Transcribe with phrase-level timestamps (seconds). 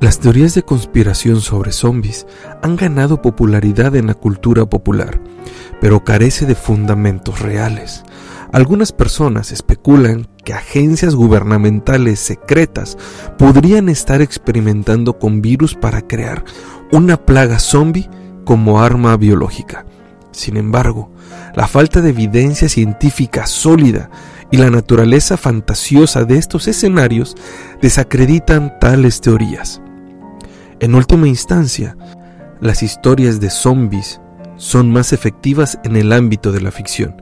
[0.00, 2.24] Las teorías de conspiración sobre zombies
[2.62, 5.20] han ganado popularidad en la cultura popular,
[5.80, 8.04] pero carece de fundamentos reales.
[8.52, 12.96] Algunas personas especulan que agencias gubernamentales secretas
[13.38, 16.44] podrían estar experimentando con virus para crear
[16.92, 18.08] una plaga zombie
[18.44, 19.84] como arma biológica.
[20.30, 21.10] Sin embargo,
[21.56, 24.10] la falta de evidencia científica sólida
[24.52, 27.34] y la naturaleza fantasiosa de estos escenarios
[27.82, 29.82] desacreditan tales teorías.
[30.80, 31.96] En última instancia,
[32.60, 34.20] las historias de zombies
[34.56, 37.20] son más efectivas en el ámbito de la ficción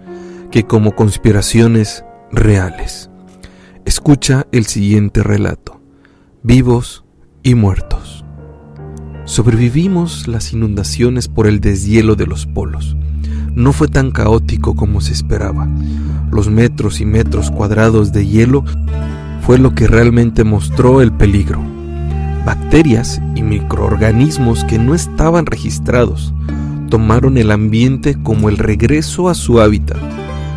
[0.50, 3.10] que como conspiraciones reales.
[3.86, 5.80] Escucha el siguiente relato.
[6.42, 7.04] Vivos
[7.42, 8.26] y muertos.
[9.24, 12.94] Sobrevivimos las inundaciones por el deshielo de los polos.
[13.54, 15.66] No fue tan caótico como se esperaba.
[16.30, 18.64] Los metros y metros cuadrados de hielo
[19.40, 21.75] fue lo que realmente mostró el peligro
[22.46, 26.32] Bacterias y microorganismos que no estaban registrados
[26.88, 29.98] tomaron el ambiente como el regreso a su hábitat.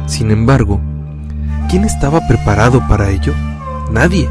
[0.06, 0.80] Sin embargo,
[1.68, 3.34] ¿quién estaba preparado para ello?
[3.92, 4.30] Nadie.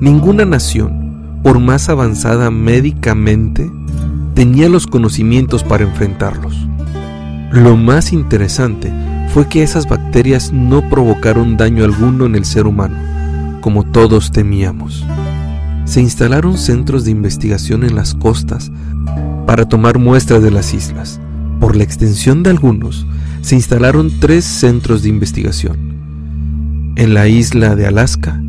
[0.00, 3.72] Ninguna nación, por más avanzada médicamente,
[4.34, 6.54] tenía los conocimientos para enfrentarlos.
[7.52, 8.92] Lo más interesante
[9.32, 12.96] fue que esas bacterias no provocaron daño alguno en el ser humano,
[13.62, 15.06] como todos temíamos
[15.84, 18.70] se instalaron centros de investigación en las costas
[19.46, 21.20] para tomar muestras de las islas.
[21.60, 23.06] Por la extensión de algunos,
[23.40, 28.42] se instalaron tres centros de investigación, en la isla de Alaska,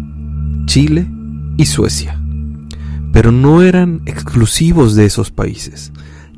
[0.65, 1.07] Chile
[1.57, 2.19] y Suecia.
[3.11, 5.91] Pero no eran exclusivos de esos países.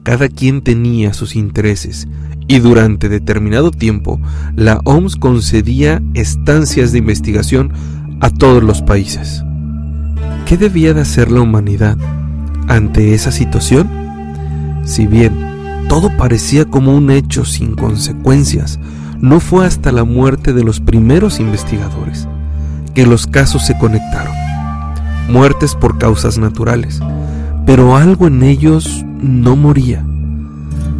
[0.03, 2.07] Cada quien tenía sus intereses
[2.47, 4.19] y durante determinado tiempo
[4.56, 7.72] la OMS concedía estancias de investigación
[8.19, 9.44] a todos los países.
[10.45, 11.97] ¿Qué debía de hacer la humanidad
[12.67, 13.89] ante esa situación?
[14.85, 15.33] Si bien
[15.89, 18.79] todo parecía como un hecho sin consecuencias,
[19.19, 22.28] no fue hasta la muerte de los primeros investigadores
[22.94, 24.35] que los casos se conectaron.
[25.29, 27.00] Muertes por causas naturales,
[27.66, 30.06] pero algo en ellos no moría.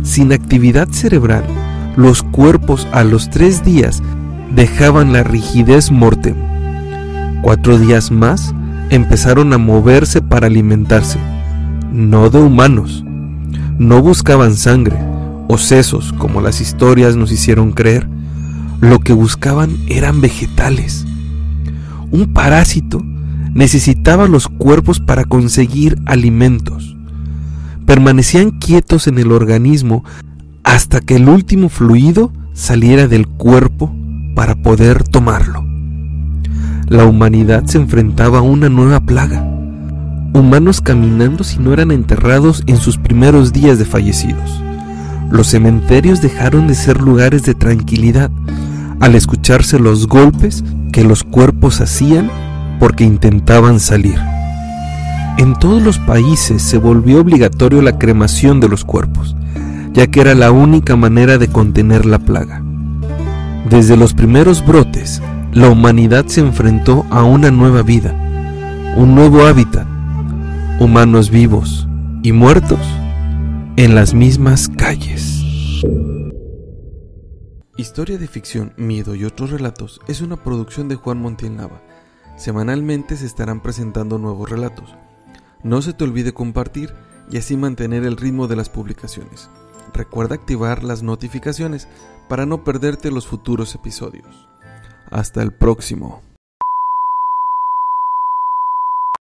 [0.02, 1.44] Sin actividad cerebral,
[1.96, 4.02] los cuerpos a los tres días
[4.56, 6.36] dejaban la rigidez mortem.
[7.44, 8.56] Cuatro días más
[8.90, 11.20] empezaron a moverse para alimentarse,
[11.92, 13.04] no de humanos.
[13.78, 14.98] No buscaban sangre
[15.48, 18.08] o sesos como las historias nos hicieron creer.
[18.82, 21.06] Lo que buscaban eran vegetales.
[22.12, 23.04] Un parásito
[23.54, 26.96] necesitaba los cuerpos para conseguir alimentos.
[27.86, 30.04] Permanecían quietos en el organismo
[30.64, 33.94] hasta que el último fluido saliera del cuerpo
[34.36, 35.65] para poder tomarlo
[36.88, 39.44] la humanidad se enfrentaba a una nueva plaga.
[40.34, 44.62] Humanos caminando si no eran enterrados en sus primeros días de fallecidos.
[45.32, 48.30] Los cementerios dejaron de ser lugares de tranquilidad
[49.00, 52.30] al escucharse los golpes que los cuerpos hacían
[52.80, 54.20] porque intentaban salir.
[55.38, 59.36] En todos los países se volvió obligatorio la cremación de los cuerpos,
[59.92, 62.62] ya que era la única manera de contener la plaga.
[63.70, 65.22] Desde los primeros brotes
[65.56, 68.12] la humanidad se enfrentó a una nueva vida,
[68.98, 69.88] un nuevo hábitat,
[70.82, 71.88] humanos vivos
[72.24, 72.82] y muertos
[73.78, 75.46] en las mismas calles.
[77.78, 81.82] Historia de ficción, miedo y otros relatos es una producción de Juan Montiel Nava.
[82.36, 84.94] Semanalmente se estarán presentando nuevos relatos.
[85.64, 86.94] No se te olvide compartir
[87.32, 89.50] y así mantener el ritmo de las publicaciones.
[89.94, 91.88] Recuerda activar las notificaciones
[92.28, 94.50] para no perderte los futuros episodios.
[95.12, 96.22] Hasta el próximo.